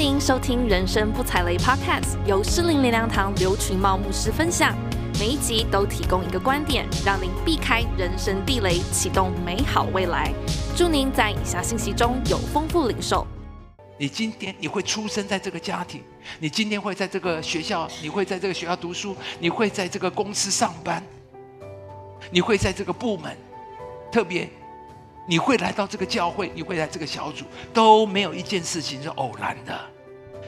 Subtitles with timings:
[0.00, 4.74] 您收听《人生不踩雷》Podcast，由诗林灵粮堂刘群茂牧师分享。
[5.18, 10.32] 每一集都提供一个观点，让您避开人生地雷，启动美好未来。
[10.74, 13.26] 祝您在以下信息中有丰富领受。
[13.98, 16.02] 你今天你会出生在这个家庭，
[16.38, 21.04] 你今天会在这个学校，你会在这个学校读书，你会在这个公司上班，
[22.30, 23.36] 你会在这个部门，
[24.10, 24.48] 特别
[25.28, 27.44] 你会来到这个教会，你会来这个小组，
[27.74, 29.78] 都没有一件事情是偶然的。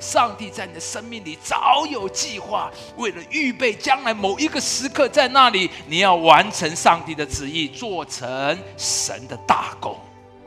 [0.00, 9.98] 上帝在你的生命里早有计划，为了预备将来某一个时刻，在那里你要完成上帝的旨意，做成神的大功。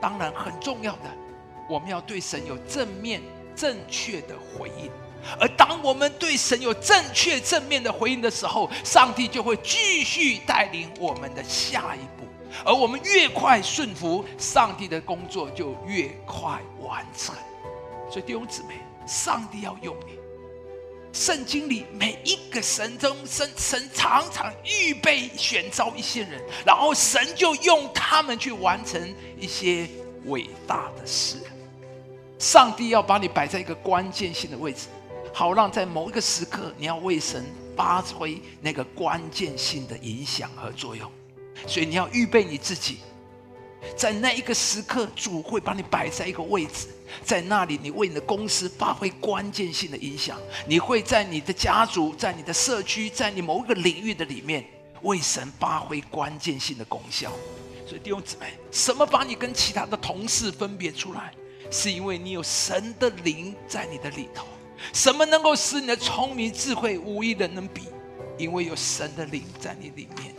[0.00, 1.10] 当然，很重要的，
[1.68, 3.20] 我们要对神有正面、
[3.54, 4.90] 正确的回应。
[5.38, 12.26] 而当我们对神有正确、正面的回应的时候，上帝就会继续带领我们的下一步。
[12.64, 17.34] 而我们越快顺服，上帝的工作就越快完成。
[18.10, 18.74] 所以弟兄姊妹。
[19.06, 20.18] 上帝要用你。
[21.12, 29.88] 圣经里每一个神中，神神常常预备选召一些人，然后神就用他们去完成一些
[30.24, 31.36] 伟大的事。
[32.38, 34.88] 上帝要把你摆在一个关键性的位置，
[35.32, 37.44] 好让在某一个时刻，你要为神
[37.76, 41.08] 发挥那个关键性的影响和作用。
[41.66, 42.98] 所以你要预备你自己。
[43.96, 46.88] 在那一个时刻，主会把你摆在一个位置，
[47.22, 50.38] 在那里，你为你的公司发挥关键性的影响。
[50.66, 54.64] 你会在你的家族、在你的社区、在你某一个领域的里面，
[55.02, 57.30] 为神发挥关键性的功效。
[57.86, 61.32] 所以弟兄姊妹，什么把你跟其他的同事分别出来？
[61.70, 64.46] 是因为你有神的灵在你的里头。
[64.92, 67.82] 什么能够使你的聪明智慧无一人能比？
[68.36, 70.34] 因为有神的灵在你里面。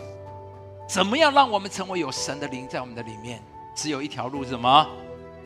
[0.87, 3.41] 怎么样让我们成为有神的灵在我们的里面？
[3.75, 4.87] 只有一条路，什么？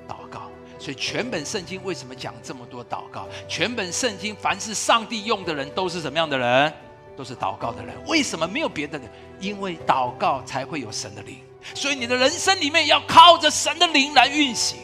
[0.07, 0.51] 祷告。
[0.77, 3.27] 所以全本圣经为什么讲这么多祷告？
[3.47, 6.73] 全本圣经凡是上帝用的人都是什么样的人？
[7.17, 7.93] 都是祷告的人。
[8.07, 9.09] 为什么没有别的人？
[9.39, 11.39] 因为祷告才会有神的灵。
[11.73, 14.77] 所以你的人生里面要靠着神的灵来运行。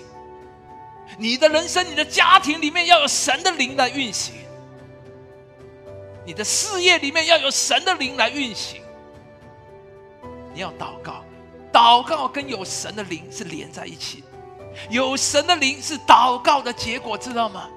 [1.18, 4.36] 你的人生、你的家庭里面要有神的灵来运行。
[6.26, 8.82] 你的事业里面要有神的灵来运行。
[10.56, 11.24] 你要祷告，
[11.72, 14.24] 祷告跟有神的灵是连在一起，
[14.90, 17.70] 有神的灵是祷告的结果，知道吗？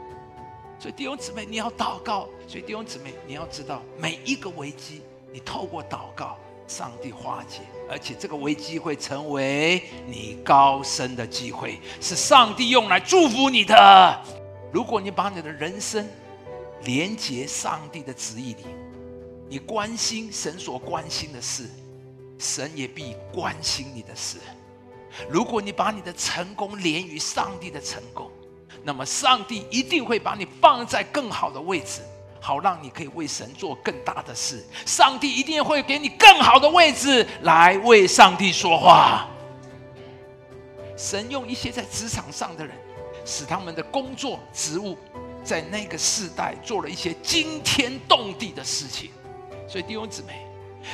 [0.79, 2.29] 所以弟兄姊妹，你要祷告。
[2.47, 5.03] 所以弟兄姊妹，你要知道，每一个危机，
[5.33, 14.23] 你透过祷告，上帝化解，而且这个危机会成为你高升的机会，是上帝用来祝福你的。
[14.73, 16.09] 如果你把你的人生
[16.85, 18.65] 连接上帝的旨意里，
[19.49, 21.69] 你关心神所关心的事。
[22.39, 24.39] 神也必关心你的事。
[25.29, 28.31] 如果你把你的成功连于上帝的成功，
[28.85, 32.03] 那么上帝一定会把你放在更好的位置，
[32.41, 34.65] 好让你可以为神做更大的事。
[34.87, 39.27] 上帝一定会给你更好的位置来为上帝说话。
[40.97, 42.77] 神用一些在职场上的人，
[43.25, 44.97] 使他们的工作职务
[45.43, 49.11] 在那个世代做了一些惊天动地的事情。
[49.67, 50.45] 所以弟兄姊妹。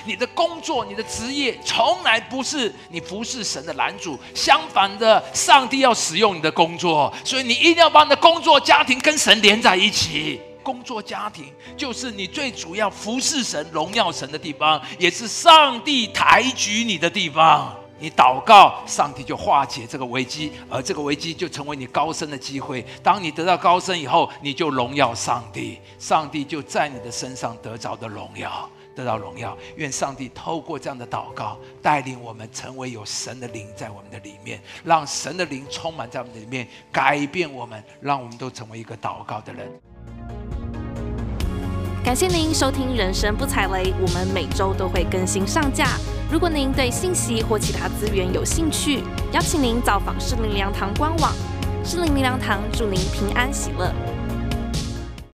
[0.05, 4.19] 你的工作、你的职业，从来不是你服侍神的拦阻。
[4.35, 10.41] 相反的，上帝要使用你的工作，所以你一定要把你的工作、家庭跟神连在一起。
[10.63, 17.75] 工作、家庭就是你最主要服侍神、荣耀神的地方，也是上帝抬举你的地方。
[17.99, 22.85] 你祷告，上帝就化解这个危机，而这个危机就成为你高升的机会。
[23.03, 28.69] 当你得到高升以后，你就荣耀上帝，上帝就在你的身上得着的荣耀。
[28.95, 39.69] 得到荣耀，愿上帝透过这样的祷告，带领我们成为有神的灵在我们的里面，让神的灵充满在我们的里面，改变我们，让我们都成为一个祷告的人。
[42.05, 45.87] 感谢您收听《人生不踩雷》，我们每周都会更新上架。
[46.31, 49.03] 如果您对信息或其他资源有兴趣，
[49.33, 51.33] 邀请您造访诗灵灵粮堂官网。
[51.83, 54.14] 诗灵灵粮堂祝您平安喜乐。